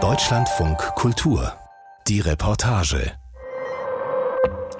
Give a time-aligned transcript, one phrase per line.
[0.00, 1.54] Deutschlandfunk Kultur.
[2.06, 3.18] Die Reportage.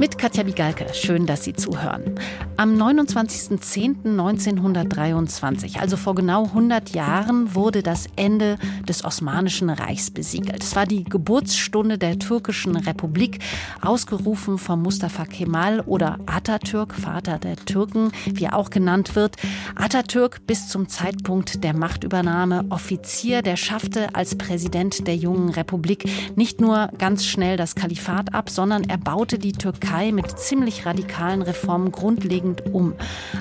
[0.01, 2.15] Mit Katja Bigalke, schön, dass Sie zuhören.
[2.56, 8.58] Am 29.10.1923, also vor genau 100 Jahren, wurde das Ende
[8.88, 10.63] des Osmanischen Reichs besiegelt.
[10.63, 13.40] Es war die Geburtsstunde der türkischen Republik,
[13.81, 19.34] ausgerufen von Mustafa Kemal oder Atatürk, Vater der Türken, wie er auch genannt wird.
[19.74, 26.60] Atatürk bis zum Zeitpunkt der Machtübernahme Offizier, der schaffte als Präsident der jungen Republik nicht
[26.60, 31.41] nur ganz schnell das Kalifat ab, sondern er baute die Türkei Türkei mit ziemlich radikalen
[31.41, 32.92] Reformen grundlegend um.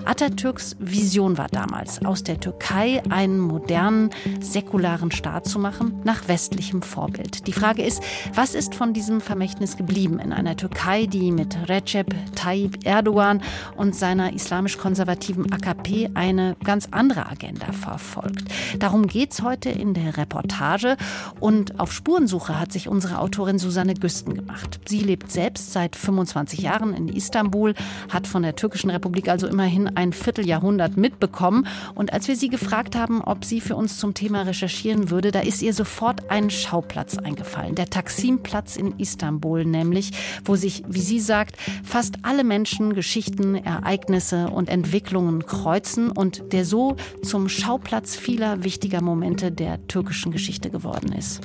[0.05, 6.81] Atatürks Vision war damals, aus der Türkei einen modernen, säkularen Staat zu machen, nach westlichem
[6.81, 7.47] Vorbild.
[7.47, 8.01] Die Frage ist,
[8.33, 13.41] was ist von diesem Vermächtnis geblieben in einer Türkei, die mit Recep Tayyip Erdogan
[13.75, 18.45] und seiner islamisch-konservativen AKP eine ganz andere Agenda verfolgt?
[18.79, 20.95] Darum geht es heute in der Reportage
[21.41, 24.79] und auf Spurensuche hat sich unsere Autorin Susanne Güsten gemacht.
[24.85, 27.73] Sie lebt selbst seit 25 25 Jahren in Istanbul,
[28.09, 31.67] hat von der türkischen Republik also immerhin ein Vierteljahrhundert mitbekommen.
[31.95, 35.39] Und als wir sie gefragt haben, ob sie für uns zum Thema recherchieren würde, da
[35.39, 37.75] ist ihr sofort ein Schauplatz eingefallen.
[37.75, 40.11] Der Taksimplatz in Istanbul nämlich,
[40.45, 46.65] wo sich, wie sie sagt, fast alle Menschen, Geschichten, Ereignisse und Entwicklungen kreuzen und der
[46.65, 51.41] so zum Schauplatz vieler wichtiger Momente der türkischen Geschichte geworden ist.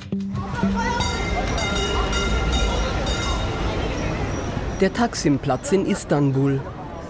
[4.83, 6.59] Der Taksimplatz in Istanbul.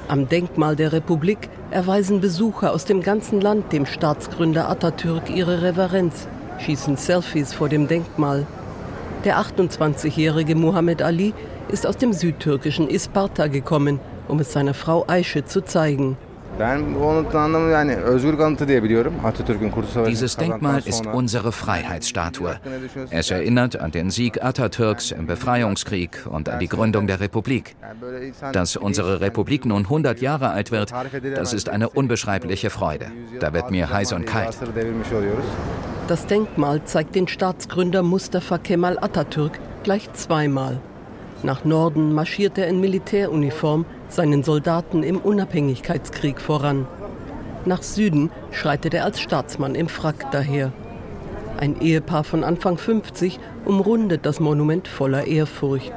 [0.07, 6.27] Am Denkmal der Republik erweisen Besucher aus dem ganzen Land dem Staatsgründer Atatürk ihre Reverenz,
[6.59, 8.45] schießen Selfies vor dem Denkmal.
[9.25, 11.33] Der 28-jährige Muhammad Ali
[11.67, 16.15] ist aus dem südtürkischen Isparta gekommen, um es seiner Frau Aische zu zeigen.
[20.07, 22.59] Dieses Denkmal ist unsere Freiheitsstatue.
[23.09, 27.75] Es erinnert an den Sieg Atatürks im Befreiungskrieg und an die Gründung der Republik.
[28.51, 30.93] Dass unsere Republik nun 100 Jahre alt wird,
[31.35, 33.07] das ist eine unbeschreibliche Freude.
[33.39, 34.55] Da wird mir heiß und kalt.
[36.07, 40.79] Das Denkmal zeigt den Staatsgründer Mustafa Kemal Atatürk gleich zweimal.
[41.43, 46.87] Nach Norden marschiert er in Militäruniform seinen Soldaten im Unabhängigkeitskrieg voran.
[47.65, 50.71] Nach Süden schreitet er als Staatsmann im Frack daher.
[51.57, 55.93] Ein Ehepaar von Anfang 50 umrundet das Monument voller Ehrfurcht.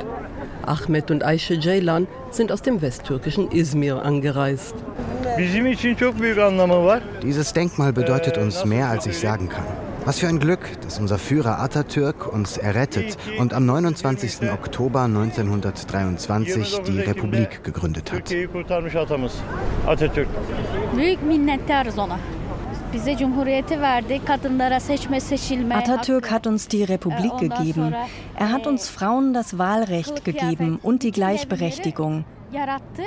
[0.65, 4.75] Ahmed und Ayşe Ceylan sind aus dem westtürkischen Izmir angereist.
[7.23, 9.86] Dieses Denkmal bedeutet uns mehr, als ich sagen kann.
[10.07, 14.53] Was für ein Glück, dass unser Führer Atatürk uns errettet und am 29.
[14.53, 18.33] Oktober 1923 die Republik gegründet hat.
[25.73, 27.93] Atatürk hat uns die Republik gegeben.
[28.37, 32.25] Er hat uns Frauen das Wahlrecht gegeben und die Gleichberechtigung.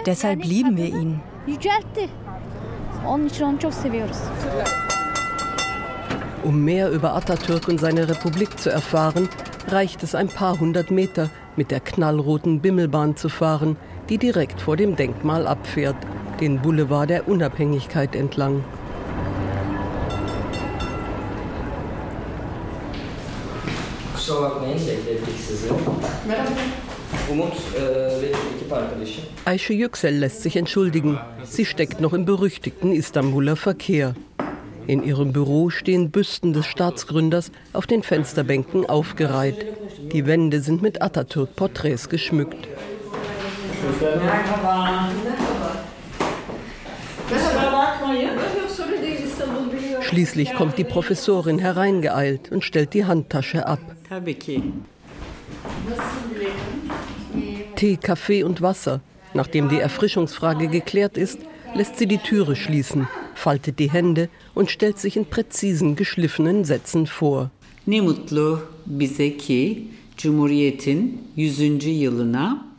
[0.05, 1.21] Deshalb lieben wir ihn.
[6.43, 9.27] Um mehr über Atatürk und seine Republik zu erfahren,
[9.67, 13.75] reicht es ein paar hundert Meter mit der knallroten Bimmelbahn zu fahren,
[14.07, 15.97] die direkt vor dem Denkmal abfährt,
[16.39, 18.63] den Boulevard der Unabhängigkeit entlang.
[29.45, 31.19] Ayşe Yüksel lässt sich entschuldigen.
[31.43, 34.13] Sie steckt noch im berüchtigten Istanbuler Verkehr.
[34.89, 39.63] In ihrem Büro stehen Büsten des Staatsgründers auf den Fensterbänken aufgereiht.
[40.11, 42.67] Die Wände sind mit Atatürk-Porträts geschmückt.
[50.01, 53.81] Schließlich kommt die Professorin hereingeeilt und stellt die Handtasche ab.
[57.75, 59.01] Tee, Kaffee und Wasser.
[59.35, 61.37] Nachdem die Erfrischungsfrage geklärt ist,
[61.75, 63.07] lässt sie die Türe schließen
[63.39, 67.49] faltet die Hände und stellt sich in präzisen, geschliffenen Sätzen vor.
[67.85, 70.99] Ne mutlu bize ki Cumhuriyet'in
[71.35, 71.83] 100.
[71.85, 72.69] yılına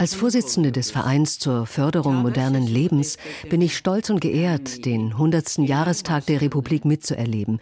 [0.00, 3.18] als Vorsitzende des Vereins zur Förderung modernen Lebens
[3.50, 5.58] bin ich stolz und geehrt, den 100.
[5.58, 7.60] Jahrestag der Republik mitzuerleben.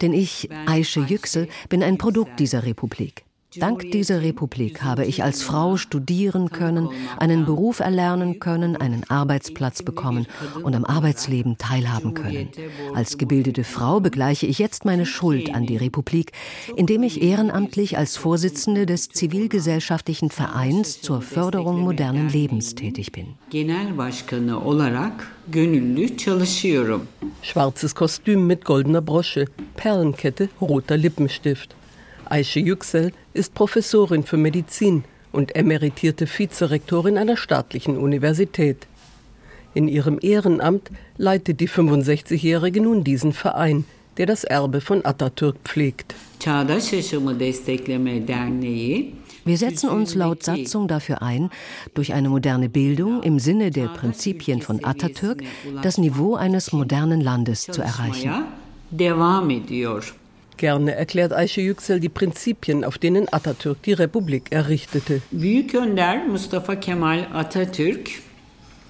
[0.00, 3.26] Denn ich, Aische Yüksel, bin ein Produkt dieser Republik.
[3.56, 9.82] Dank dieser Republik habe ich als Frau studieren können, einen Beruf erlernen können, einen Arbeitsplatz
[9.82, 10.26] bekommen
[10.62, 12.48] und am Arbeitsleben teilhaben können.
[12.94, 16.32] Als gebildete Frau begleiche ich jetzt meine Schuld an die Republik,
[16.76, 23.34] indem ich ehrenamtlich als Vorsitzende des zivilgesellschaftlichen Vereins zur Förderung modernen Lebens tätig bin.
[27.42, 29.46] Schwarzes Kostüm mit goldener Brosche,
[29.76, 31.74] Perlenkette, roter Lippenstift.
[32.34, 38.88] Aische Yüksel ist Professorin für Medizin und emeritierte Vizerektorin einer staatlichen Universität.
[39.72, 43.84] In ihrem Ehrenamt leitet die 65-Jährige nun diesen Verein,
[44.16, 46.16] der das Erbe von Atatürk pflegt.
[49.44, 51.50] Wir setzen uns laut Satzung dafür ein,
[51.94, 55.44] durch eine moderne Bildung im Sinne der Prinzipien von Atatürk
[55.82, 58.44] das Niveau eines modernen Landes zu erreichen.
[60.58, 65.20] Gerne erklärt Ayşe Yüksel die Prinzipien, auf denen Atatürk die Republik errichtete.
[65.32, 68.10] Büyük Önder Mustafa Kemal Atatürk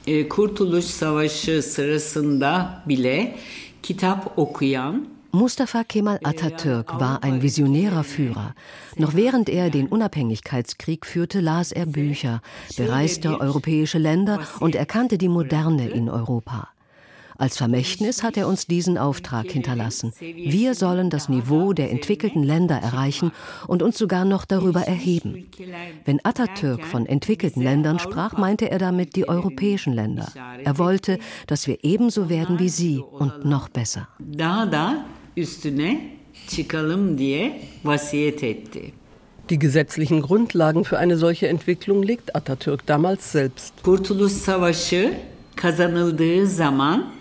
[0.07, 3.37] e, Kurtuluş Savaşı sırasında bile
[3.83, 8.55] kitap okuyan Mustafa Kemal Atatürk war ein visionärer Führer.
[8.97, 12.41] Noch während er den Unabhängigkeitskrieg führte, las er Bücher,
[12.77, 16.69] bereiste europäische Länder und erkannte die Moderne in Europa.
[17.37, 20.13] Als Vermächtnis hat er uns diesen Auftrag hinterlassen.
[20.21, 23.33] Wir sollen das Niveau der entwickelten Länder erreichen
[23.67, 25.47] und uns sogar noch darüber erheben.
[26.05, 30.29] Wenn Atatürk von entwickelten Ländern sprach, meinte er damit die europäischen Länder.
[30.63, 34.09] Er wollte, dass wir ebenso werden wie sie und noch besser.
[39.51, 43.75] Die gesetzlichen Grundlagen für eine solche Entwicklung legt Atatürk damals selbst.
[43.83, 45.15] Kurtuluş Savaşı
[45.57, 47.15] kazanıldığı zaman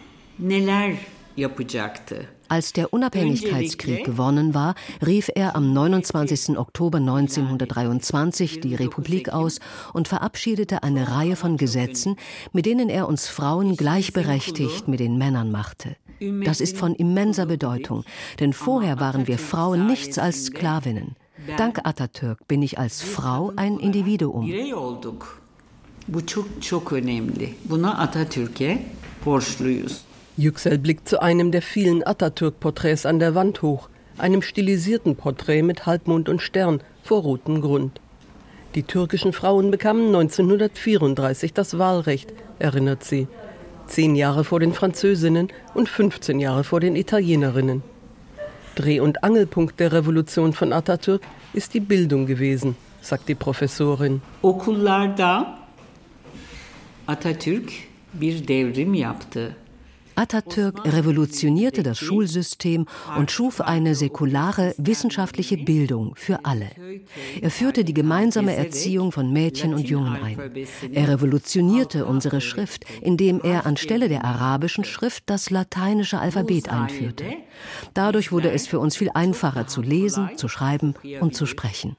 [0.44, 0.94] neler
[1.38, 2.28] yapacaktı?
[2.50, 4.76] Als der Unabhängigkeitskrieg gewonnen war,
[5.06, 6.58] rief er am 29.
[6.58, 9.60] Oktober 1923 die Republik aus
[9.94, 12.16] und verabschiedete eine Reihe von Gesetzen,
[12.52, 15.96] mit denen er uns Frauen gleichberechtigt mit den Männern machte.
[16.46, 18.04] Das ist von immenser Bedeutung,
[18.40, 21.16] denn vorher waren wir Frauen nichts als Sklavinnen.
[21.58, 24.48] Dank Atatürk bin ich als Frau ein Individuum.
[26.08, 27.54] Bu çok çok önemli.
[27.66, 28.82] Buna Atatürk'e
[29.26, 30.02] borçluyuz.
[30.36, 35.86] Yüksel blickt zu einem der vielen Atatürk-Porträts an der Wand hoch, einem stilisierten Porträt mit
[35.86, 38.02] Halbmond und Stern vor rotem Grund.
[38.74, 43.28] Die türkischen Frauen bekamen 1934 das Wahlrecht, erinnert sie.
[43.86, 47.84] Zehn Jahre vor den Französinnen und 15 Jahre vor den Italienerinnen.
[48.74, 51.22] Dreh- und Angelpunkt der Revolution von Atatürk
[51.54, 54.24] ist die Bildung gewesen, sagt die Professorin.
[54.42, 55.60] Okullarda
[57.06, 57.72] Atatürk
[58.14, 59.63] bir devrim yaptı.
[60.16, 62.86] Atatürk revolutionierte das Schulsystem
[63.18, 66.70] und schuf eine säkulare wissenschaftliche Bildung für alle.
[67.42, 70.38] Er führte die gemeinsame Erziehung von Mädchen und Jungen ein.
[70.92, 77.26] Er revolutionierte unsere Schrift, indem er anstelle der arabischen Schrift das lateinische Alphabet einführte.
[77.94, 81.96] Dadurch wurde es für uns viel einfacher zu lesen, zu schreiben und zu sprechen.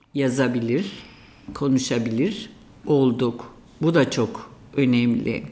[1.53, 2.49] Konuşabilir
[2.87, 3.55] olduk.
[3.81, 5.45] Bu da çok önemli.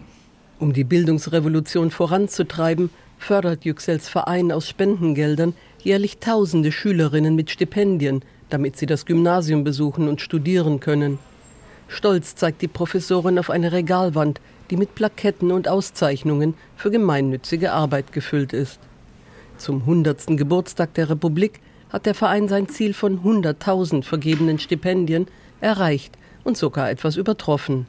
[0.62, 8.76] Um die Bildungsrevolution voranzutreiben, fördert Yüksels Verein aus Spendengeldern jährlich tausende Schülerinnen mit Stipendien, damit
[8.76, 11.18] sie das Gymnasium besuchen und studieren können.
[11.88, 18.12] Stolz zeigt die Professorin auf eine Regalwand, die mit Plaketten und Auszeichnungen für gemeinnützige Arbeit
[18.12, 18.78] gefüllt ist.
[19.58, 20.36] Zum 100.
[20.36, 21.58] Geburtstag der Republik
[21.88, 25.26] hat der Verein sein Ziel von 100.000 vergebenen Stipendien
[25.60, 27.88] erreicht und sogar etwas übertroffen.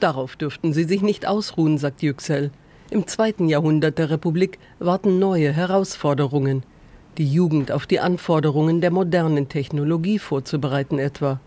[0.00, 2.50] Darauf dürften sie sich nicht ausruhen, sagt Yüksel.
[2.90, 6.64] Im zweiten Jahrhundert der Republik warten neue Herausforderungen.
[7.18, 11.40] Die Jugend auf die Anforderungen der modernen Technologie vorzubereiten etwa.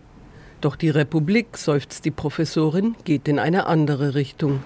[0.60, 4.60] Doch die Republik, seufzt die Professorin, geht in eine andere Richtung.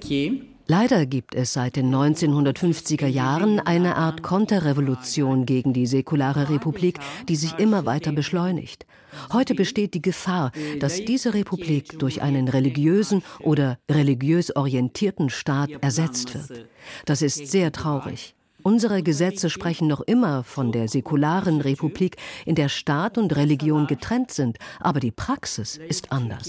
[0.00, 6.98] Ki Leider gibt es seit den 1950er Jahren eine Art Konterrevolution gegen die säkulare Republik,
[7.26, 8.84] die sich immer weiter beschleunigt.
[9.32, 16.34] Heute besteht die Gefahr, dass diese Republik durch einen religiösen oder religiös orientierten Staat ersetzt
[16.34, 16.68] wird.
[17.06, 18.34] Das ist sehr traurig.
[18.62, 24.32] Unsere Gesetze sprechen noch immer von der säkularen Republik, in der Staat und Religion getrennt
[24.32, 26.46] sind, aber die Praxis ist anders.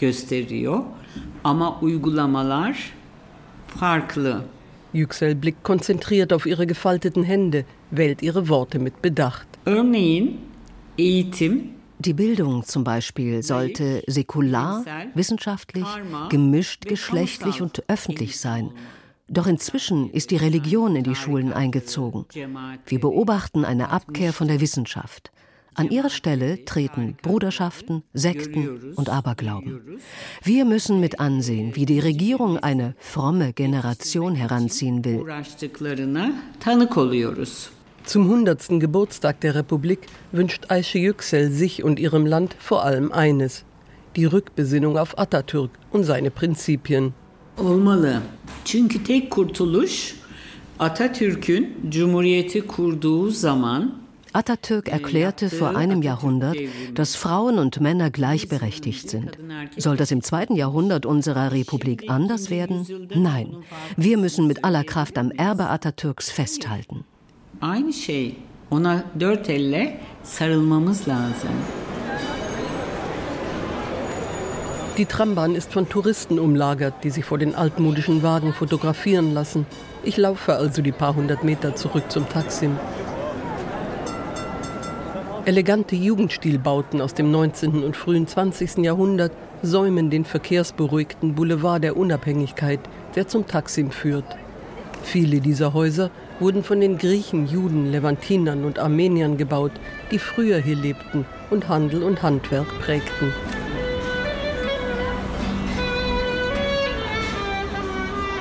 [0.00, 0.82] Gösteriyor
[1.44, 2.92] ama uygulamalar
[3.66, 4.44] farklı.
[4.92, 9.46] Yüksel blickt konzentriert auf ihre gefalteten Hände, wählt ihre Worte mit Bedacht.
[9.66, 10.40] Örneğin
[10.98, 15.86] eğitim Die Bildung zum Beispiel sollte säkular, wissenschaftlich,
[16.30, 18.70] gemischt, geschlechtlich und öffentlich sein.
[19.28, 22.24] Doch inzwischen ist die Religion in die Schulen eingezogen.
[22.86, 25.30] Wir beobachten eine Abkehr von der Wissenschaft.
[25.80, 29.80] An ihre Stelle treten Bruderschaften, Sekten und Aberglauben.
[30.44, 35.24] Wir müssen mit ansehen, wie die Regierung eine fromme Generation heranziehen will.
[38.04, 38.68] Zum 100.
[38.78, 40.00] Geburtstag der Republik
[40.32, 43.64] wünscht Aische Yüksel sich und ihrem Land vor allem eines:
[44.16, 47.14] die Rückbesinnung auf Atatürk und seine Prinzipien.
[47.56, 48.20] Olmalı.
[48.64, 50.14] Çünkü tek kurtuluş
[50.78, 53.99] Atatürk'ün Cumhuriyeti kurduğu zaman
[54.32, 56.56] Atatürk erklärte vor einem Jahrhundert,
[56.94, 59.38] dass Frauen und Männer gleichberechtigt sind.
[59.76, 62.86] Soll das im zweiten Jahrhundert unserer Republik anders werden?
[63.14, 63.56] Nein.
[63.96, 67.04] Wir müssen mit aller Kraft am Erbe Atatürks festhalten.
[67.60, 68.36] Aynı şey.
[68.70, 71.50] Ona dört elle sarılmamız lazım.
[74.96, 79.66] Die Trambahn ist von Touristen umlagert, die sich vor den altmodischen Wagen fotografieren lassen.
[80.04, 82.76] Ich laufe also die paar hundert Meter zurück zum Taksim.
[85.46, 87.82] Elegante Jugendstilbauten aus dem 19.
[87.82, 88.84] und frühen 20.
[88.84, 89.32] Jahrhundert
[89.62, 92.80] säumen den verkehrsberuhigten Boulevard der Unabhängigkeit,
[93.16, 94.36] der zum Taksim führt.
[95.02, 99.72] Viele dieser Häuser wurden von den Griechen, Juden, Levantinern und Armeniern gebaut,
[100.10, 103.32] die früher hier lebten und Handel und Handwerk prägten.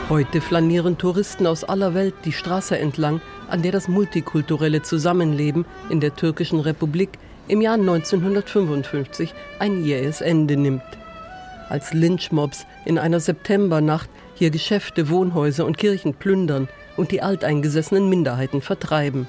[0.10, 6.00] Heute flanieren Touristen aus aller Welt die Straße entlang, an der das multikulturelle Zusammenleben in
[6.00, 7.12] der türkischen Republik
[7.48, 10.82] im Jahr 1955 ein jähes Ende nimmt.
[11.70, 18.62] Als Lynchmobs in einer Septembernacht hier Geschäfte, Wohnhäuser und Kirchen plündern und die alteingesessenen Minderheiten
[18.62, 19.28] vertreiben.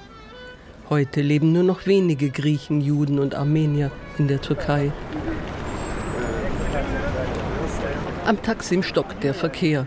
[0.89, 4.93] Heute leben nur noch wenige Griechen, Juden und Armenier in der Türkei.
[8.25, 9.87] Am Taksim stockt der Verkehr.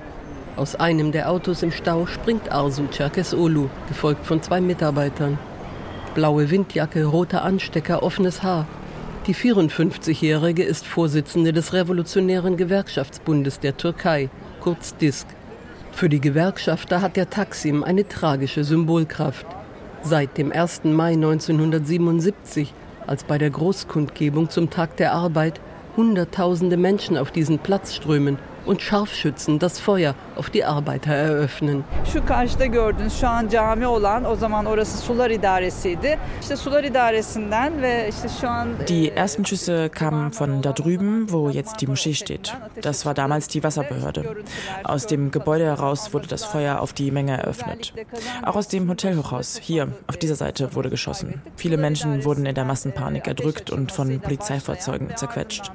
[0.56, 2.84] Aus einem der Autos im Stau springt Arzu
[3.36, 5.40] Olu, gefolgt von zwei Mitarbeitern.
[6.14, 8.68] Blaue Windjacke, roter Anstecker, offenes Haar.
[9.26, 14.30] Die 54-Jährige ist Vorsitzende des Revolutionären Gewerkschaftsbundes der Türkei,
[14.60, 15.26] kurz DISK.
[15.92, 19.48] Für die Gewerkschafter hat der Taksim eine tragische Symbolkraft.
[20.04, 20.84] Seit dem 1.
[20.84, 22.74] Mai 1977,
[23.08, 25.60] als bei der Großkundgebung zum Tag der Arbeit
[25.96, 31.84] Hunderttausende Menschen auf diesen Platz strömen und Scharfschützen das Feuer auf die Arbeiter eröffnen.
[32.14, 36.20] Şu karşıda gördüğünüz şu an cami olan o zaman orası Sular İdaresi'ydi.
[36.42, 41.50] İşte Sular İdaresi'nden ve işte şu an Die ersten Schüsse kamen von da drüben, wo
[41.50, 42.54] jetzt die Moschee steht.
[42.84, 44.24] Das war damals die Wasserbehörde.
[44.84, 47.94] Aus dem Gebäude heraus wurde das Feuer auf die Menge eröffnet.
[48.46, 51.42] Auch aus dem Hotelhochhaus hier auf dieser Seite wurde geschossen.
[51.56, 55.72] Viele Menschen wurden in der Massenpanik erdrückt und von Polizeifahrzeugen zerquetscht.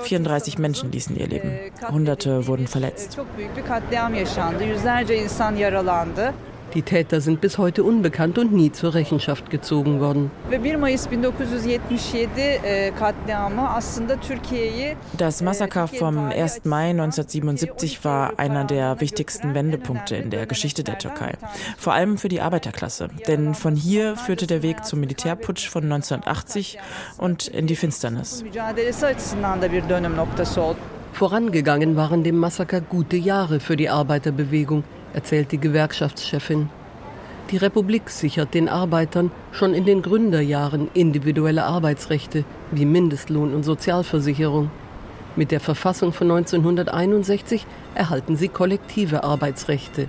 [0.00, 1.58] 34 Menschen ließen ihr Leben.
[1.90, 3.18] Hunderte Hunderte wurden verletzt.
[6.74, 10.32] Die Täter sind bis heute unbekannt und nie zur Rechenschaft gezogen worden.
[15.16, 16.64] Das Massaker vom 1.
[16.64, 21.34] Mai 1977 war einer der wichtigsten Wendepunkte in der Geschichte der Türkei.
[21.78, 23.10] Vor allem für die Arbeiterklasse.
[23.28, 26.78] Denn von hier führte der Weg zum Militärputsch von 1980
[27.18, 28.44] und in die Finsternis.
[31.14, 36.70] Vorangegangen waren dem Massaker gute Jahre für die Arbeiterbewegung, erzählt die Gewerkschaftschefin.
[37.52, 44.72] Die Republik sichert den Arbeitern schon in den Gründerjahren individuelle Arbeitsrechte wie Mindestlohn und Sozialversicherung.
[45.36, 50.08] Mit der Verfassung von 1961 erhalten sie kollektive Arbeitsrechte,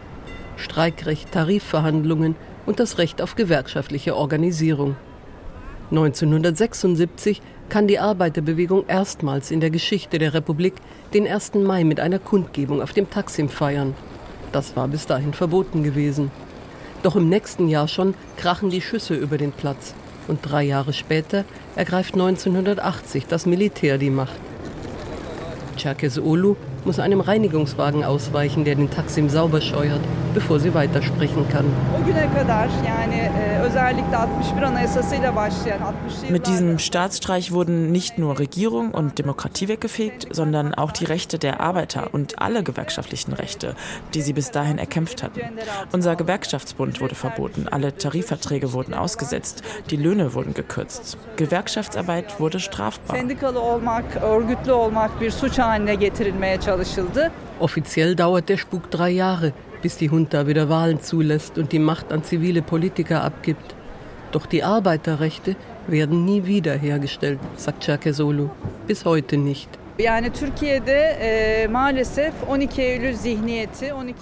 [0.57, 2.35] Streikrecht, Tarifverhandlungen
[2.65, 4.95] und das Recht auf gewerkschaftliche Organisierung.
[5.91, 10.73] 1976 kann die Arbeiterbewegung erstmals in der Geschichte der Republik
[11.13, 11.55] den 1.
[11.55, 13.95] Mai mit einer Kundgebung auf dem Taksim feiern.
[14.51, 16.31] Das war bis dahin verboten gewesen.
[17.03, 19.93] Doch im nächsten Jahr schon krachen die Schüsse über den Platz.
[20.27, 24.39] Und drei Jahre später ergreift 1980 das Militär die Macht.
[26.23, 30.01] Olu muss einem Reinigungswagen ausweichen, der den Taksim sauber scheuert,
[30.33, 31.65] bevor sie weitersprechen kann.
[36.29, 41.61] Mit diesem Staatsstreich wurden nicht nur Regierung und Demokratie weggefegt, sondern auch die Rechte der
[41.61, 43.75] Arbeiter und alle gewerkschaftlichen Rechte,
[44.13, 45.41] die sie bis dahin erkämpft hatten.
[45.91, 51.17] Unser Gewerkschaftsbund wurde verboten, alle Tarifverträge wurden ausgesetzt, die Löhne wurden gekürzt.
[51.37, 53.17] Gewerkschaftsarbeit wurde strafbar.
[57.59, 62.11] Offiziell dauert der Spuk drei Jahre, bis die Junta wieder Wahlen zulässt und die Macht
[62.11, 63.75] an zivile Politiker abgibt.
[64.31, 65.55] Doch die Arbeiterrechte
[65.87, 68.49] werden nie wieder hergestellt, sagt Cercesolu.
[68.87, 69.69] Bis heute nicht.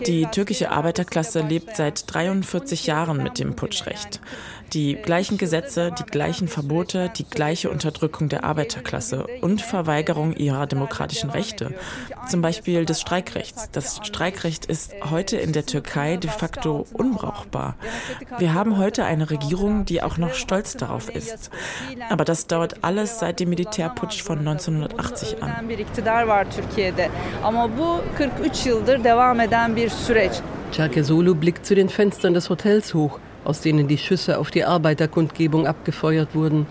[0.05, 4.21] Die türkische Arbeiterklasse lebt seit 43 Jahren mit dem Putschrecht.
[4.71, 11.29] Die gleichen Gesetze, die gleichen Verbote, die gleiche Unterdrückung der Arbeiterklasse und Verweigerung ihrer demokratischen
[11.29, 11.73] Rechte.
[12.27, 13.69] Zum Beispiel des Streikrechts.
[13.71, 17.75] Das Streikrecht ist heute in der Türkei de facto unbrauchbar.
[18.37, 21.51] Wir haben heute eine Regierung, die auch noch stolz darauf ist.
[22.09, 25.51] Aber das dauert alles seit dem Militärputsch von 1980 an.
[30.71, 35.67] Cerkesolu blickt zu den Fenstern des Hotels hoch aus denen die Schüsse auf die Arbeiterkundgebung
[35.67, 36.67] abgefeuert wurden.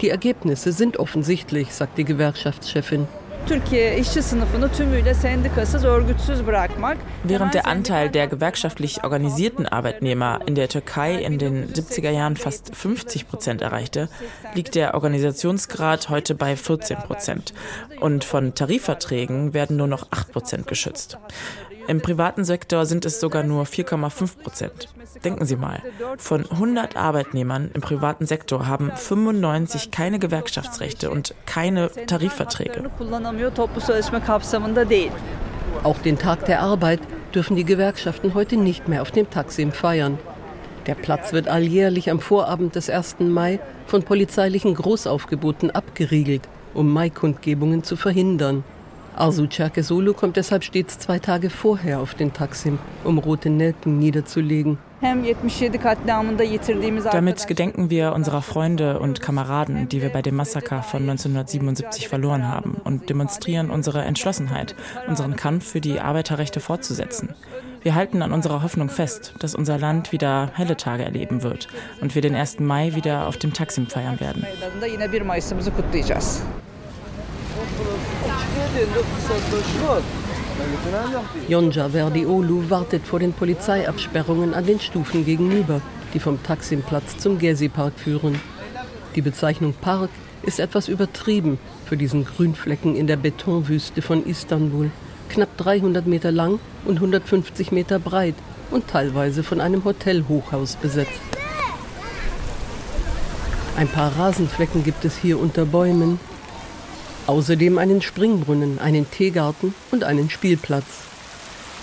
[0.00, 3.06] Die Ergebnisse sind offensichtlich, sagt die Gewerkschaftschefin.
[7.24, 12.74] Während der Anteil der gewerkschaftlich organisierten Arbeitnehmer in der Türkei in den 70er Jahren fast
[12.74, 14.08] 50 Prozent erreichte,
[14.54, 17.52] liegt der Organisationsgrad heute bei 14 Prozent.
[18.00, 21.18] Und von Tarifverträgen werden nur noch 8 Prozent geschützt.
[21.86, 24.88] Im privaten Sektor sind es sogar nur 4,5 Prozent.
[25.22, 25.82] Denken Sie mal,
[26.18, 32.90] von 100 Arbeitnehmern im privaten Sektor haben 95 keine Gewerkschaftsrechte und keine Tarifverträge.
[35.82, 37.00] Auch den Tag der Arbeit
[37.34, 40.18] dürfen die Gewerkschaften heute nicht mehr auf dem Taksim feiern.
[40.86, 43.16] Der Platz wird alljährlich am Vorabend des 1.
[43.20, 46.42] Mai von polizeilichen Großaufgeboten abgeriegelt,
[46.74, 48.64] um Maikundgebungen zu verhindern.
[49.16, 54.78] Arzu Cerkesolu kommt deshalb stets zwei Tage vorher auf den Taksim, um rote Nelken niederzulegen.
[57.12, 62.48] Damit gedenken wir unserer Freunde und Kameraden, die wir bei dem Massaker von 1977 verloren
[62.48, 64.74] haben und demonstrieren unsere Entschlossenheit,
[65.06, 67.34] unseren Kampf für die Arbeiterrechte fortzusetzen.
[67.82, 71.68] Wir halten an unserer Hoffnung fest, dass unser Land wieder helle Tage erleben wird
[72.00, 72.60] und wir den 1.
[72.60, 74.46] Mai wieder auf dem Taksim feiern werden.
[81.48, 85.80] Yonja Verdiolu wartet vor den Polizeiabsperrungen an den Stufen gegenüber,
[86.12, 88.40] die vom Taksimplatz zum Gezi-Park führen.
[89.14, 90.10] Die Bezeichnung Park
[90.42, 94.90] ist etwas übertrieben für diesen Grünflecken in der Betonwüste von Istanbul,
[95.28, 98.34] knapp 300 Meter lang und 150 Meter breit
[98.70, 101.20] und teilweise von einem Hotelhochhaus besetzt.
[103.76, 106.18] Ein paar Rasenflecken gibt es hier unter Bäumen,
[107.26, 110.84] Außerdem einen Springbrunnen, einen Teegarten und einen Spielplatz.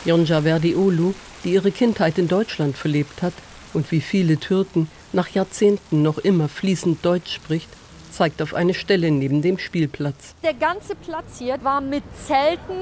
[0.05, 3.33] Yonca Verdiolu, die ihre Kindheit in Deutschland verlebt hat
[3.73, 7.69] und wie viele Türken nach Jahrzehnten noch immer fließend Deutsch spricht,
[8.11, 10.35] zeigt auf eine Stelle neben dem Spielplatz.
[10.43, 12.75] Der ganze Platz hier war mit Zelten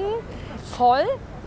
[0.76, 1.04] voll.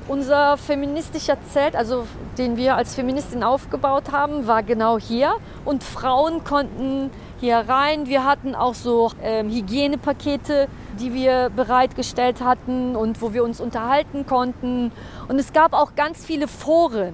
[0.08, 2.08] Unser feministischer Zelt, also
[2.40, 5.36] den wir als Feministin aufgebaut haben, war genau hier.
[5.64, 8.08] Und Frauen konnten hier rein.
[8.08, 10.68] Wir hatten auch so ähm, Hygienepakete
[11.00, 14.92] die wir bereitgestellt hatten und wo wir uns unterhalten konnten.
[15.28, 17.14] Und es gab auch ganz viele Foren,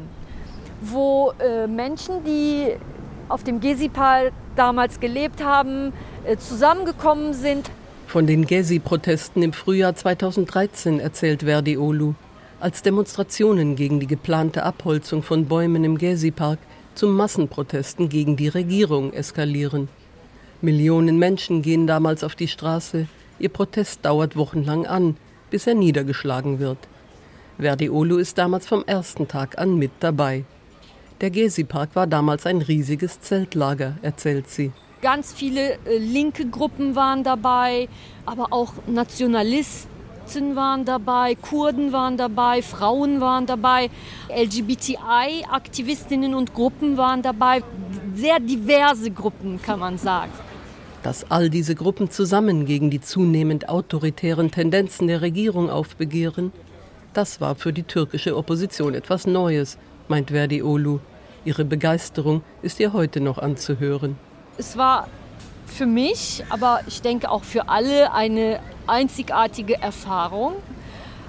[0.82, 2.76] wo äh, Menschen, die
[3.28, 5.94] auf dem Gesipal damals gelebt haben,
[6.26, 7.70] äh, zusammengekommen sind.
[8.08, 12.16] Von den Gezi-Protesten im Frühjahr 2013 erzählt Verdi Olu,
[12.60, 16.60] als Demonstrationen gegen die geplante Abholzung von Bäumen im Gezi-Park
[16.96, 19.90] zu Massenprotesten gegen die Regierung eskalieren.
[20.62, 23.08] Millionen Menschen gehen damals auf die Straße,
[23.40, 25.16] Ihr Protest dauert wochenlang an,
[25.50, 26.78] bis er niedergeschlagen wird.
[27.58, 30.44] Verdi Olu ist damals vom ersten Tag an mit dabei.
[31.22, 34.72] Der Gezi-Park war damals ein riesiges Zeltlager, erzählt sie.
[35.02, 37.88] Ganz viele äh, linke Gruppen waren dabei,
[38.26, 43.90] aber auch Nationalisten waren dabei, Kurden waren dabei, Frauen waren dabei,
[44.30, 47.64] LGBTI-Aktivistinnen und Gruppen waren dabei.
[48.16, 50.32] Sehr diverse Gruppen, kann man sagen
[51.04, 56.52] dass all diese Gruppen zusammen gegen die zunehmend autoritären Tendenzen der Regierung aufbegehren,
[57.14, 61.00] das war für die türkische Opposition etwas Neues, meint Verdi Olu.
[61.46, 64.18] Ihre Begeisterung ist ihr heute noch anzuhören.
[64.58, 65.08] Es war
[65.66, 70.54] für mich, aber ich denke auch für alle eine einzigartige Erfahrung.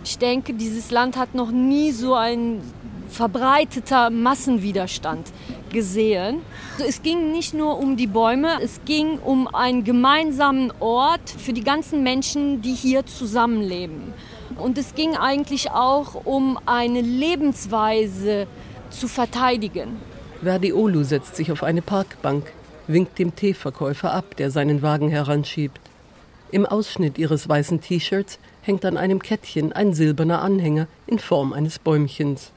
[0.05, 2.61] Ich denke, dieses Land hat noch nie so ein
[3.09, 5.33] verbreiteter Massenwiderstand
[5.71, 6.41] gesehen.
[6.87, 11.65] Es ging nicht nur um die Bäume, es ging um einen gemeinsamen Ort für die
[11.65, 14.13] ganzen Menschen, die hier zusammenleben.
[14.59, 18.47] Und es ging eigentlich auch um eine Lebensweise
[18.91, 19.97] zu verteidigen.
[20.43, 22.53] Verdi Olu setzt sich auf eine Parkbank,
[22.87, 25.81] winkt dem Teeverkäufer ab, der seinen Wagen heranschiebt.
[26.51, 31.79] Im Ausschnitt ihres weißen T-Shirts hängt an einem Kettchen ein silberner Anhänger in Form eines
[31.79, 32.51] Bäumchens.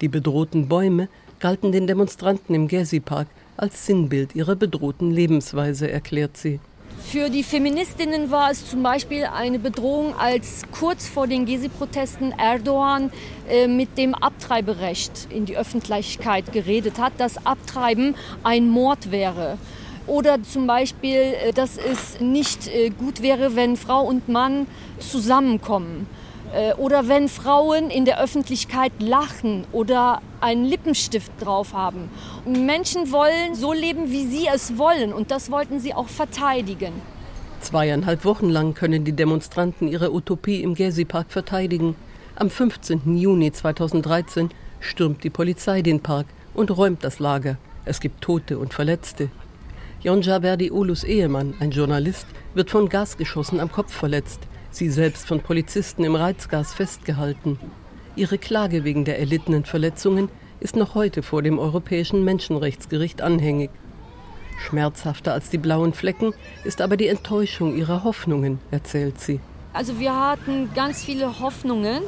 [0.00, 1.08] Die bedrohten Bäume
[1.44, 3.26] galten den Demonstranten im Gezi-Park
[3.58, 6.58] als Sinnbild ihrer bedrohten Lebensweise, erklärt sie.
[7.02, 13.12] Für die Feministinnen war es zum Beispiel eine Bedrohung, als kurz vor den Gezi-Protesten Erdogan
[13.46, 19.58] äh, mit dem Abtreiberecht in die Öffentlichkeit geredet hat, dass Abtreiben ein Mord wäre.
[20.06, 24.66] Oder zum Beispiel, äh, dass es nicht äh, gut wäre, wenn Frau und Mann
[24.98, 26.06] zusammenkommen.
[26.54, 32.08] Äh, oder wenn Frauen in der Öffentlichkeit lachen oder einen Lippenstift drauf haben.
[32.44, 35.12] Menschen wollen so leben, wie sie es wollen.
[35.12, 36.92] Und das wollten sie auch verteidigen.
[37.60, 41.96] Zweieinhalb Wochen lang können die Demonstranten ihre Utopie im Gezi-Park verteidigen.
[42.36, 43.16] Am 15.
[43.16, 47.56] Juni 2013 stürmt die Polizei den Park und räumt das Lager.
[47.84, 49.30] Es gibt Tote und Verletzte.
[50.02, 54.40] Yonja Verdi Olus Ehemann, ein Journalist, wird von Gasgeschossen am Kopf verletzt,
[54.74, 57.58] sie selbst von Polizisten im Reizgas festgehalten.
[58.16, 60.28] Ihre Klage wegen der erlittenen Verletzungen
[60.60, 63.70] ist noch heute vor dem Europäischen Menschenrechtsgericht anhängig.
[64.58, 66.32] Schmerzhafter als die blauen Flecken
[66.64, 69.40] ist aber die Enttäuschung ihrer Hoffnungen, erzählt sie.
[69.72, 72.02] Also wir hatten ganz viele Hoffnungen.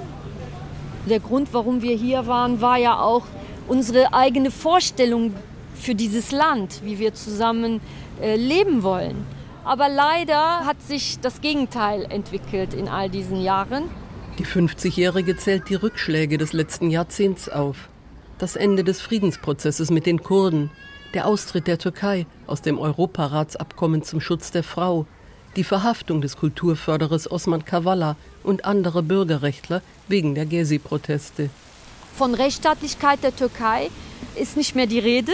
[1.09, 3.26] Der Grund, warum wir hier waren, war ja auch
[3.68, 5.35] unsere eigene Vorstellung
[5.74, 7.81] für dieses Land, wie wir zusammen
[8.20, 9.36] äh, leben wollen.
[9.66, 13.90] Aber leider hat sich das Gegenteil entwickelt in all diesen Jahren.
[14.38, 17.88] Die 50-Jährige zählt die Rückschläge des letzten Jahrzehnts auf.
[18.38, 20.70] Das Ende des Friedensprozesses mit den Kurden,
[21.14, 25.05] der Austritt der Türkei aus dem Europaratsabkommen zum Schutz der Frau,
[25.57, 31.50] die Verhaftung des Kulturförderers Osman Kavala und anderer Bürgerrechtler wegen der Gezi-Proteste.
[32.14, 33.90] Von Rechtsstaatlichkeit der Türkei
[34.37, 35.33] ist nicht mehr die Rede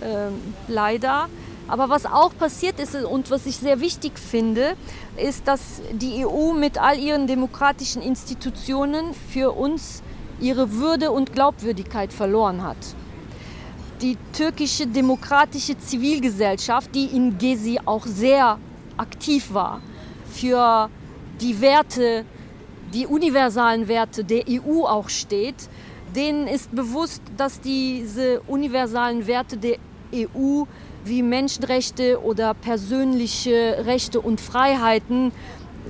[0.00, 0.30] äh,
[0.68, 1.28] leider.
[1.68, 4.74] Aber was auch passiert ist und was ich sehr wichtig finde,
[5.16, 10.02] ist, dass die EU mit all ihren demokratischen Institutionen für uns
[10.40, 12.78] ihre Würde und Glaubwürdigkeit verloren hat.
[14.00, 18.58] Die türkische demokratische Zivilgesellschaft, die in Gezi auch sehr
[18.96, 19.82] aktiv war,
[20.32, 20.88] für
[21.40, 22.24] die Werte,
[22.94, 25.68] die universalen Werte der EU auch steht,
[26.14, 29.76] denen ist bewusst, dass diese universalen Werte der
[30.14, 30.64] EU
[31.08, 35.32] wie Menschenrechte oder persönliche Rechte und Freiheiten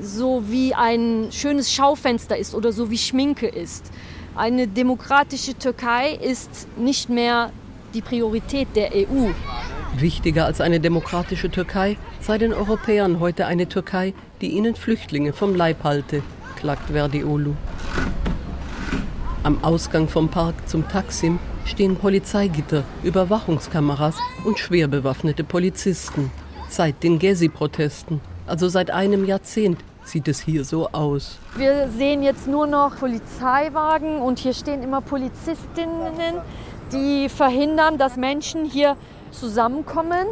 [0.01, 3.91] so wie ein schönes Schaufenster ist oder so wie Schminke ist.
[4.37, 7.51] Eine demokratische Türkei ist nicht mehr
[7.95, 9.31] die Priorität der EU.
[9.97, 15.55] Wichtiger als eine demokratische Türkei sei den Europäern heute eine Türkei, die ihnen Flüchtlinge vom
[15.55, 16.23] Leib halte,
[16.57, 17.55] klagt Verdiolu.
[19.43, 26.31] Am Ausgang vom Park zum Taksim stehen Polizeigitter, Überwachungskameras und schwer bewaffnete Polizisten.
[26.69, 31.39] Seit den Gezi-Protesten, also seit einem Jahrzehnt, sieht es hier so aus.
[31.57, 36.41] Wir sehen jetzt nur noch Polizeiwagen und hier stehen immer Polizistinnen,
[36.93, 38.97] die verhindern, dass Menschen hier
[39.31, 40.27] zusammenkommen.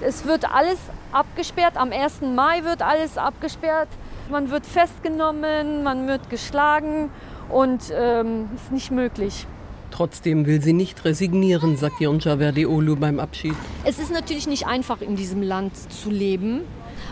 [0.00, 0.78] Es wird alles
[1.12, 1.76] abgesperrt.
[1.76, 2.22] Am 1.
[2.34, 3.88] Mai wird alles abgesperrt.
[4.30, 7.10] Man wird festgenommen, man wird geschlagen
[7.48, 9.46] und ähm, ist nicht möglich.
[9.90, 13.54] Trotzdem will sie nicht resignieren, sagt Yonca Verdiolu beim Abschied.
[13.84, 16.62] Es ist natürlich nicht einfach, in diesem Land zu leben.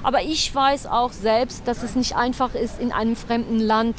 [0.03, 3.97] Aber ich weiß auch selbst, dass es nicht einfach ist, in einem fremden Land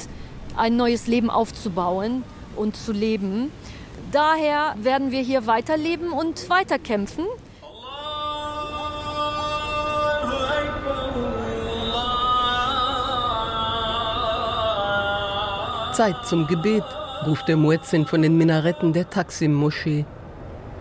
[0.55, 2.23] ein neues Leben aufzubauen
[2.55, 3.51] und zu leben.
[4.11, 7.25] Daher werden wir hier weiterleben und weiterkämpfen.
[15.93, 16.85] Zeit zum Gebet
[17.25, 20.05] ruft der Muezzin von den Minaretten der Taksim-Moschee.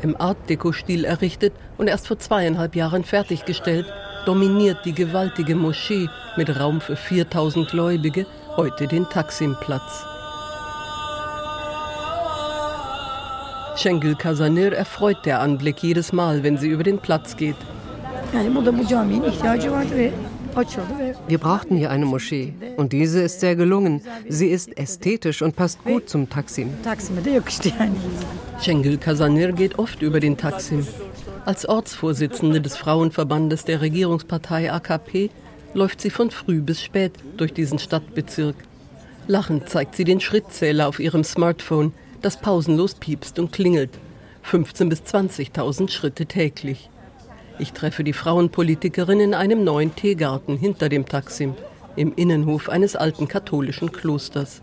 [0.02, 3.86] Im Art-Deco-Stil errichtet und erst vor zweieinhalb Jahren fertiggestellt,
[4.26, 10.04] dominiert die gewaltige Moschee mit Raum für 4000 Gläubige heute den Taksim-Platz.
[13.76, 17.56] Şengül Kazanir erfreut der Anblick jedes Mal, wenn sie über den Platz geht.
[21.28, 24.02] Wir brauchten hier eine Moschee und diese ist sehr gelungen.
[24.28, 26.70] Sie ist ästhetisch und passt gut zum Taksim.
[28.60, 30.86] Şengül Kazanir geht oft über den Taksim.
[31.44, 35.30] Als Ortsvorsitzende des Frauenverbandes der Regierungspartei AKP
[35.74, 38.56] läuft sie von früh bis spät durch diesen Stadtbezirk.
[39.28, 43.90] Lachend zeigt sie den Schrittzähler auf ihrem Smartphone, das pausenlos piepst und klingelt.
[44.44, 46.90] 15.000 bis 20.000 Schritte täglich.
[47.60, 51.54] Ich treffe die Frauenpolitikerin in einem neuen Teegarten hinter dem Taksim,
[51.96, 54.62] im Innenhof eines alten katholischen Klosters.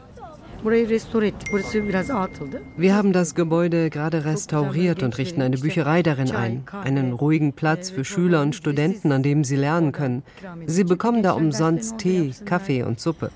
[2.77, 6.63] Wir haben das Gebäude gerade restauriert und richten eine Bücherei darin ein.
[6.71, 10.23] Einen ruhigen Platz für Schüler und Studenten, an dem sie lernen können.
[10.65, 13.29] Sie bekommen da umsonst Tee, Kaffee und Suppe.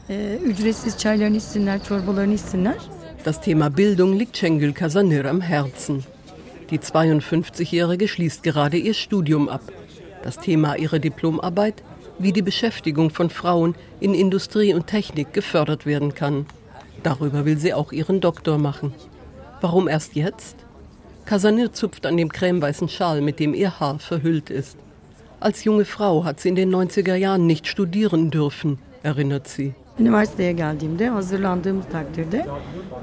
[3.24, 6.04] Das Thema Bildung liegt Cengül Kasanir am Herzen.
[6.72, 9.64] Die 52-Jährige schließt gerade ihr Studium ab.
[10.24, 11.84] Das Thema ihrer Diplomarbeit
[12.20, 16.46] wie die Beschäftigung von Frauen in Industrie und Technik gefördert werden kann.
[17.02, 18.94] Darüber will sie auch ihren Doktor machen.
[19.62, 20.58] Warum erst jetzt?
[21.26, 24.78] Casanir zupft an dem cremeweißen Schal, mit dem ihr Haar verhüllt ist.
[25.40, 29.74] Als junge Frau hat sie in den 90er Jahren nicht studieren dürfen, erinnert sie.
[30.00, 32.46] Üniversiteye geldiğimde hazırlandığım takdirde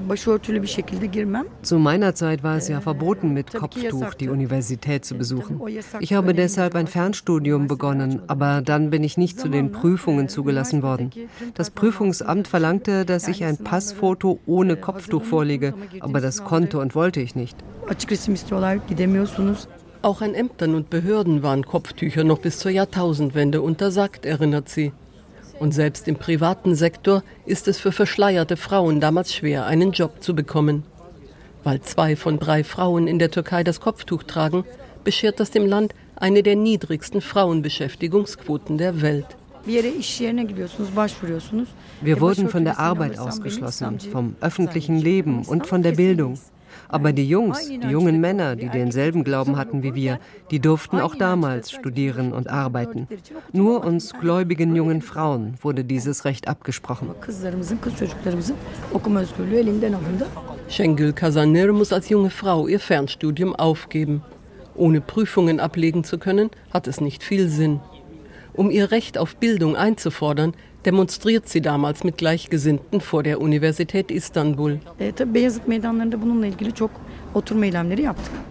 [0.09, 1.45] başörtülü bir şekilde girmem.
[1.63, 5.61] Zu meiner Zeit war es ja verboten, mit Kopftuch die Universität zu besuchen.
[6.01, 10.83] Ich habe deshalb ein Fernstudium begonnen, aber dann bin ich nicht zu den Prüfungen zugelassen
[10.83, 11.11] worden.
[11.55, 17.21] Das Prüfungsamt verlangte, dass ich ein Passfoto ohne Kopftuch vorlege, aber das konnte und wollte
[17.21, 17.57] ich nicht.
[20.03, 24.93] Auch an Ämtern und Behörden waren Kopftücher noch bis zur Jahrtausendwende untersagt, erinnert sie.
[25.59, 30.35] Und selbst im privaten Sektor ist es für verschleierte Frauen damals schwer, einen Job zu
[30.35, 30.85] bekommen.
[31.65, 34.65] Weil zwei von drei Frauen in der Türkei das Kopftuch tragen,
[35.03, 39.27] beschert das dem Land eine der niedrigsten Frauenbeschäftigungsquoten der Welt.
[39.65, 39.83] Wir
[42.21, 46.39] wurden von der Arbeit ausgeschlossen, vom öffentlichen Leben und von der Bildung.
[46.89, 50.19] Aber die Jungs, die jungen Männer, die denselben Glauben hatten wie wir,
[50.51, 53.09] die durften auch damals studieren und arbeiten.
[53.53, 57.11] Nur uns gläubigen jungen Frauen wurde dieses Recht abgesprochen.
[60.69, 64.23] Şengül Kazanir muss als junge Frau ihr Fernstudium aufgeben.
[64.75, 67.81] Ohne Prüfungen ablegen zu können, hat es nicht viel Sinn.
[68.53, 70.55] Um ihr Recht auf Bildung einzufordern,
[70.87, 74.81] demonstriert sie damals mit Gleichgesinnten vor der Universität Istanbul.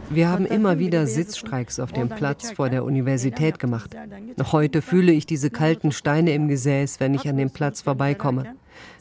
[0.09, 3.95] Wir haben immer wieder Sitzstreiks auf dem Platz vor der Universität gemacht.
[4.35, 8.53] Noch heute fühle ich diese kalten Steine im Gesäß, wenn ich an dem Platz vorbeikomme.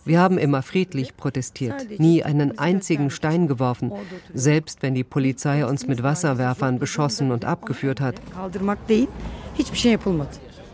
[0.05, 3.91] Wir haben immer friedlich protestiert, nie einen einzigen Stein geworfen,
[4.33, 8.15] selbst wenn die Polizei uns mit Wasserwerfern beschossen und abgeführt hat.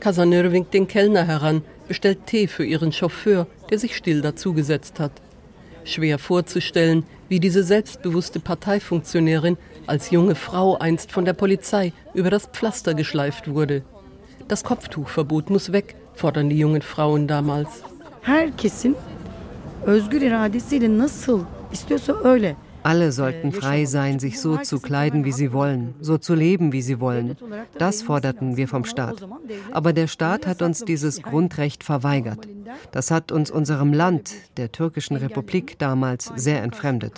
[0.01, 5.13] Casaneur winkt den Kellner heran, bestellt Tee für ihren Chauffeur, der sich still dazugesetzt hat.
[5.85, 12.47] Schwer vorzustellen, wie diese selbstbewusste Parteifunktionärin als junge Frau einst von der Polizei über das
[12.47, 13.83] Pflaster geschleift wurde.
[14.49, 17.69] Das Kopftuchverbot muss weg, fordern die jungen Frauen damals.
[18.23, 18.97] Herkesin
[19.87, 21.41] özgür iradesiyle nasıl
[21.73, 26.35] istiyorsa öyle alle sollten frei sein, sich so zu kleiden, wie sie wollen, so zu
[26.35, 27.37] leben, wie sie wollen.
[27.79, 29.27] Das forderten wir vom Staat.
[29.73, 32.49] Aber der Staat hat uns dieses Grundrecht verweigert.
[32.93, 37.15] Das hat uns unserem Land, der türkischen Republik damals, sehr entfremdet.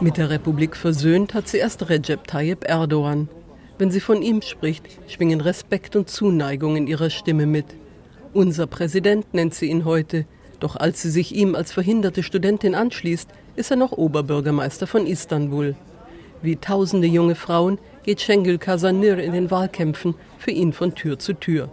[0.00, 3.28] Mit der Republik versöhnt hat sie erst Recep Tayyip Erdogan.
[3.78, 7.66] Wenn sie von ihm spricht, schwingen Respekt und Zuneigung in ihrer Stimme mit.
[8.32, 10.26] Unser Präsident nennt sie ihn heute.
[10.62, 15.74] Doch als sie sich ihm als verhinderte Studentin anschließt, ist er noch Oberbürgermeister von Istanbul.
[16.40, 21.32] Wie tausende junge Frauen geht Şengül Kazanir in den Wahlkämpfen für ihn von Tür zu
[21.32, 21.68] Tür.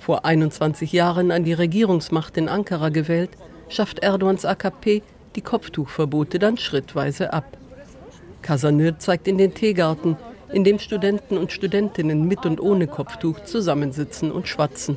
[0.00, 3.30] Vor 21 Jahren an die Regierungsmacht in Ankara gewählt,
[3.70, 5.02] schafft Erdogans AKP
[5.34, 7.56] die Kopftuchverbote dann schrittweise ab.
[8.42, 10.18] Kazanir zeigt in den Teegarten,
[10.52, 14.96] in dem Studenten und Studentinnen mit und ohne Kopftuch zusammensitzen und schwatzen.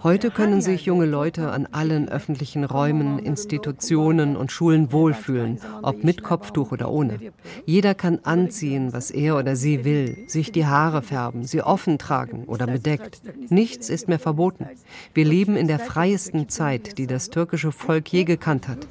[0.00, 6.22] Heute können sich junge Leute an allen öffentlichen Räumen, Institutionen und Schulen wohlfühlen, ob mit
[6.22, 7.18] Kopftuch oder ohne.
[7.66, 12.44] Jeder kann anziehen, was er oder sie will, sich die Haare färben, sie offen tragen
[12.44, 13.22] oder bedeckt.
[13.48, 14.68] Nichts ist mehr verboten.
[15.14, 18.86] Wir leben in der freiesten Zeit, die das türkische Volk je gekannt hat.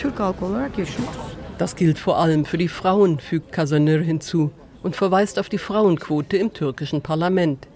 [0.00, 1.14] Türk halkı olarak yaşıyoruz.
[1.58, 4.50] Das gilt vor allem für die Frauen, fügt Kazanir hinzu
[4.82, 7.68] und verweist auf die Frauenquote im türkischen Parlament.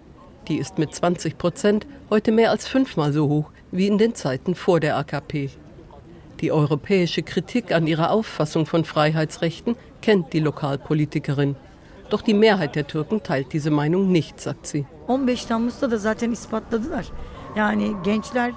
[0.49, 4.55] Die ist mit 20 Prozent heute mehr als fünfmal so hoch wie in den Zeiten
[4.55, 5.51] vor der AKP.
[6.41, 11.57] Die europäische Kritik an ihrer Auffassung von Freiheitsrechten kennt die Lokalpolitikerin.
[12.11, 14.87] Doch die Mehrheit der Türken teilt diese Meinung nicht, sagt sie.
[15.07, 17.05] 15 Temmuz'da da zaten ispatladılar.
[17.57, 18.53] Yani gençler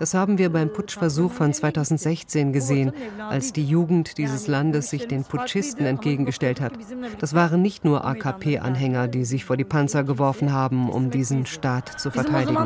[0.00, 2.92] das haben wir beim Putschversuch von 2016 gesehen,
[3.28, 6.72] als die Jugend dieses Landes sich den Putschisten entgegengestellt hat.
[7.18, 12.00] Das waren nicht nur AKP-Anhänger, die sich vor die Panzer geworfen haben, um diesen Staat
[12.00, 12.56] zu verteidigen.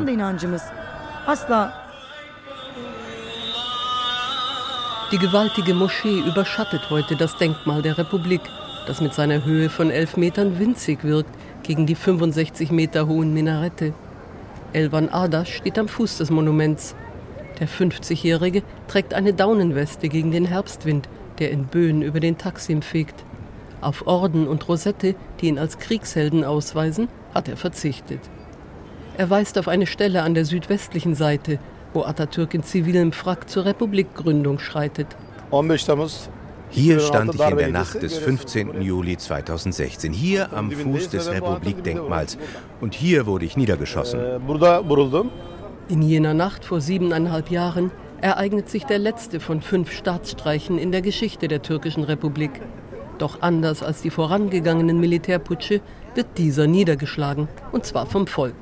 [5.11, 8.41] Die gewaltige Moschee überschattet heute das Denkmal der Republik,
[8.87, 11.29] das mit seiner Höhe von elf Metern winzig wirkt
[11.63, 13.93] gegen die 65 Meter hohen Minarette.
[14.71, 16.95] Elvan Ardas steht am Fuß des Monuments.
[17.59, 21.07] Der 50-Jährige trägt eine Daunenweste gegen den Herbstwind,
[21.39, 23.23] der in Böen über den Taksim fegt.
[23.81, 28.19] Auf Orden und Rosette, die ihn als Kriegshelden ausweisen, hat er verzichtet.
[29.17, 31.59] Er weist auf eine Stelle an der südwestlichen Seite,
[31.93, 35.07] wo Atatürk in zivilem Frack zur Republikgründung schreitet.
[35.51, 36.29] 15 Temmuz
[36.69, 38.81] Hier stand ich in der Nacht des 15.
[38.81, 42.37] Juli 2016, hier am Fuß des Republikdenkmals.
[42.81, 44.19] Und hier wurde ich niedergeschossen.
[45.87, 51.03] In jener Nacht vor siebeneinhalb Jahren ereignet sich der letzte von fünf Staatsstreichen in der
[51.03, 52.49] Geschichte der türkischen Republik.
[53.19, 55.81] Doch anders als die vorangegangenen Militärputsche
[56.15, 58.55] wird dieser niedergeschlagen, und zwar vom Volk.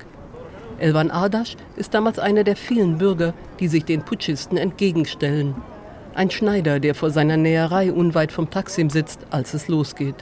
[0.79, 5.55] Elvan Ardasch ist damals einer der vielen Bürger, die sich den Putschisten entgegenstellen.
[6.15, 10.15] Ein Schneider, der vor seiner Näherei unweit vom Taksim sitzt, als es losgeht.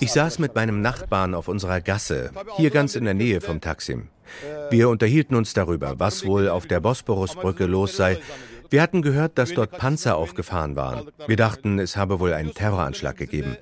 [0.00, 4.08] Ich saß mit meinem Nachbarn auf unserer Gasse, hier ganz in der Nähe vom Taksim.
[4.70, 8.18] Wir unterhielten uns darüber, was wohl auf der Bosporusbrücke los sei.
[8.68, 11.08] Wir hatten gehört, dass dort Panzer aufgefahren waren.
[11.26, 13.56] Wir dachten, es habe wohl einen Terroranschlag gegeben.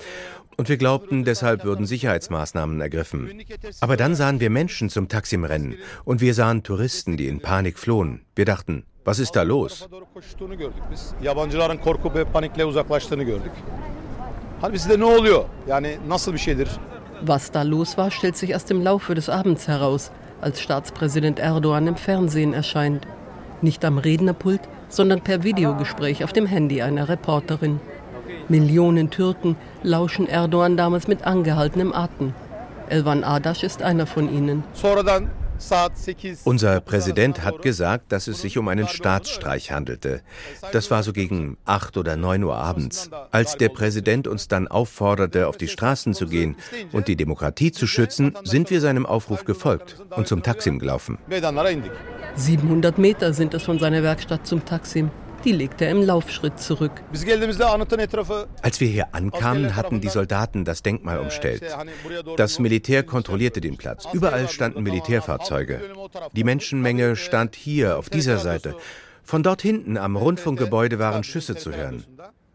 [0.58, 3.42] Und wir glaubten, deshalb würden Sicherheitsmaßnahmen ergriffen.
[3.80, 7.78] Aber dann sahen wir Menschen zum Taksim rennen und wir sahen Touristen, die in Panik
[7.78, 8.22] flohen.
[8.34, 9.88] Wir dachten, was ist da los?
[17.20, 21.86] Was da los war, stellt sich erst im Laufe des Abends heraus, als Staatspräsident Erdogan
[21.86, 23.06] im Fernsehen erscheint.
[23.62, 27.80] Nicht am Rednerpult, sondern per Videogespräch auf dem Handy einer Reporterin.
[28.48, 32.34] Millionen Türken lauschen Erdogan damals mit angehaltenem Atem.
[32.88, 34.64] Elvan Adasch ist einer von ihnen.
[36.44, 40.22] Unser Präsident hat gesagt, dass es sich um einen Staatsstreich handelte.
[40.72, 43.10] Das war so gegen 8 oder 9 Uhr abends.
[43.30, 46.56] Als der Präsident uns dann aufforderte, auf die Straßen zu gehen
[46.92, 51.18] und die Demokratie zu schützen, sind wir seinem Aufruf gefolgt und zum Taksim gelaufen.
[52.36, 55.10] 700 Meter sind es von seiner Werkstatt zum Taksim.
[55.44, 56.92] Die legte er im Laufschritt zurück.
[58.62, 61.62] Als wir hier ankamen, hatten die Soldaten das Denkmal umstellt.
[62.36, 64.06] Das Militär kontrollierte den Platz.
[64.12, 65.80] Überall standen Militärfahrzeuge.
[66.32, 68.74] Die Menschenmenge stand hier auf dieser Seite.
[69.22, 72.04] Von dort hinten am Rundfunkgebäude waren Schüsse zu hören.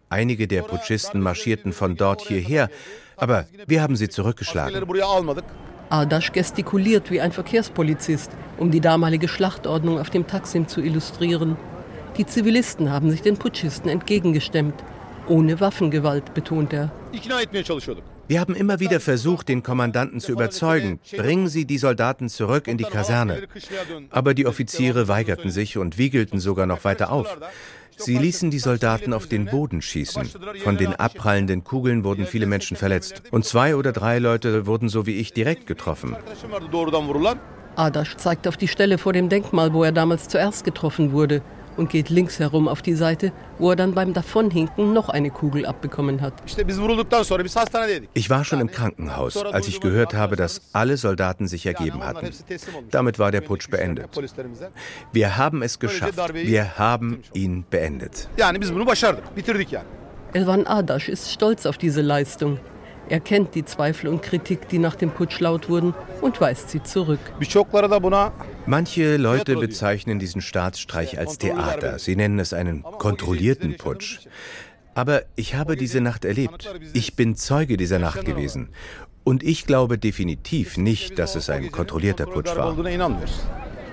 [0.09, 2.69] Einige der Putschisten marschierten von dort hierher,
[3.15, 4.83] aber wir haben sie zurückgeschlagen.
[5.89, 11.57] Ardasch gestikuliert wie ein Verkehrspolizist, um die damalige Schlachtordnung auf dem Taksim zu illustrieren.
[12.17, 14.76] Die Zivilisten haben sich den Putschisten entgegengestemmt.
[15.28, 16.91] Ohne Waffengewalt, betont er.
[18.28, 22.78] Wir haben immer wieder versucht, den Kommandanten zu überzeugen, bringen Sie die Soldaten zurück in
[22.78, 23.43] die Kaserne.
[24.10, 27.38] Aber die Offiziere weigerten sich und wiegelten sogar noch weiter auf.
[27.95, 30.30] Sie ließen die Soldaten auf den Boden schießen.
[30.63, 33.23] Von den abprallenden Kugeln wurden viele Menschen verletzt.
[33.32, 36.15] Und zwei oder drei Leute wurden so wie ich direkt getroffen.
[37.76, 41.41] Adasch zeigt auf die Stelle vor dem Denkmal, wo er damals zuerst getroffen wurde
[41.77, 45.65] und geht links herum auf die Seite, wo er dann beim Davonhinken noch eine Kugel
[45.65, 46.33] abbekommen hat.
[48.13, 52.29] Ich war schon im Krankenhaus, als ich gehört habe, dass alle Soldaten sich ergeben hatten.
[52.91, 54.09] Damit war der Putsch beendet.
[55.12, 56.33] Wir haben es geschafft.
[56.33, 58.27] Wir haben ihn beendet.
[60.33, 62.59] Elvan Adasch ist stolz auf diese Leistung.
[63.09, 66.81] Er kennt die Zweifel und Kritik, die nach dem Putsch laut wurden, und weist sie
[66.81, 67.19] zurück.
[68.65, 71.99] Manche Leute bezeichnen diesen Staatsstreich als Theater.
[71.99, 74.19] Sie nennen es einen kontrollierten Putsch.
[74.95, 76.73] Aber ich habe diese Nacht erlebt.
[76.93, 78.69] Ich bin Zeuge dieser Nacht gewesen.
[79.23, 82.75] Und ich glaube definitiv nicht, dass es ein kontrollierter Putsch war.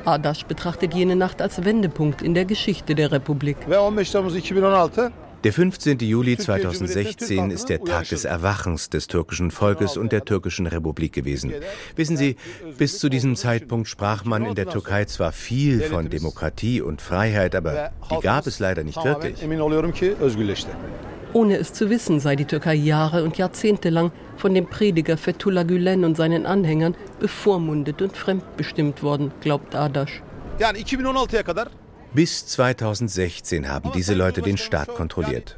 [0.05, 3.57] Adasch betrachtet jene Nacht als Wendepunkt in der Geschichte der Republik.
[5.42, 5.98] Der 15.
[6.00, 11.55] Juli 2016 ist der Tag des Erwachens des türkischen Volkes und der türkischen Republik gewesen.
[11.96, 12.37] Wissen Sie,
[12.76, 17.55] bis zu diesem Zeitpunkt sprach man in der Türkei zwar viel von Demokratie und Freiheit,
[17.55, 19.42] aber die gab es leider nicht wirklich.
[21.33, 25.62] Ohne es zu wissen, sei die Türkei Jahre und Jahrzehnte lang von dem Prediger Fethullah
[25.62, 30.22] Gülen und seinen Anhängern bevormundet und fremdbestimmt worden, glaubt Adasch.
[32.12, 35.57] Bis 2016 haben diese Leute den Staat kontrolliert.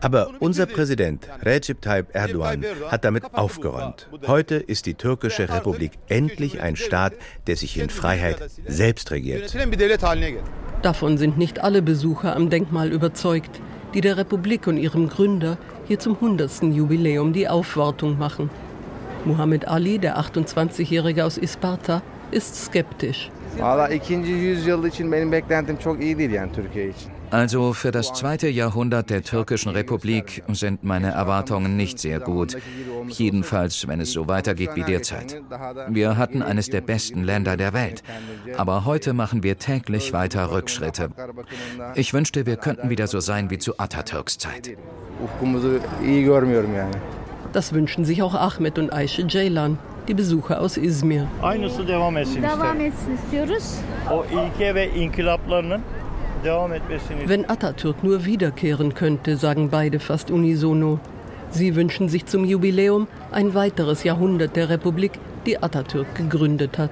[0.00, 4.08] Aber unser Präsident Recep Tayyip Erdogan hat damit aufgeräumt.
[4.26, 7.14] Heute ist die türkische Republik endlich ein Staat,
[7.46, 9.56] der sich in Freiheit selbst regiert.
[10.82, 13.60] Davon sind nicht alle Besucher am Denkmal überzeugt,
[13.94, 16.64] die der Republik und ihrem Gründer hier zum 100.
[16.64, 18.50] Jubiläum die Aufwartung machen.
[19.24, 23.30] Muhammad Ali, der 28-Jährige aus Isparta, ist skeptisch.
[27.30, 32.56] Also für das zweite Jahrhundert der türkischen Republik sind meine Erwartungen nicht sehr gut.
[33.08, 35.40] Jedenfalls, wenn es so weitergeht wie derzeit.
[35.88, 38.02] Wir hatten eines der besten Länder der Welt.
[38.56, 41.10] Aber heute machen wir täglich weiter Rückschritte.
[41.94, 44.76] Ich wünschte, wir könnten wieder so sein wie zu Atatürks Zeit.
[47.52, 49.78] Das wünschen sich auch Ahmed und Aisha Ceylan
[50.08, 51.22] die Besucher aus Izmir.
[51.42, 53.74] Aynısı devam etsin Devam etsin istiyoruz.
[54.12, 55.80] O ilke ve inkılaplarının
[57.26, 61.00] Wenn Atatürk nur wiederkehren könnte, sagen beide fast unisono.
[61.50, 65.12] Sie wünschen sich zum Jubiläum ein weiteres Jahrhundert der Republik,
[65.46, 66.90] die Atatürk gegründet hat.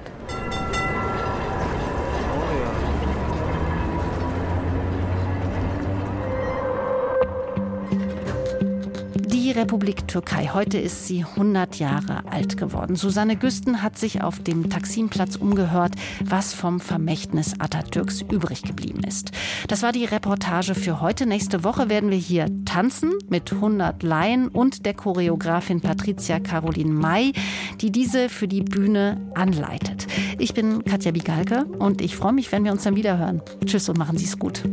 [9.77, 10.49] Republik Türkei.
[10.55, 12.95] Heute ist sie 100 Jahre alt geworden.
[12.95, 15.93] Susanne Güsten hat sich auf dem Taksimplatz umgehört,
[16.25, 19.29] was vom Vermächtnis Atatürks übrig geblieben ist.
[19.67, 21.27] Das war die Reportage für heute.
[21.27, 27.33] Nächste Woche werden wir hier tanzen mit 100 Laien und der Choreografin Patricia Caroline May,
[27.79, 30.07] die diese für die Bühne anleitet.
[30.39, 33.43] Ich bin Katja Bigalke und ich freue mich, wenn wir uns dann wieder hören.
[33.63, 34.63] Tschüss und machen Sie es gut.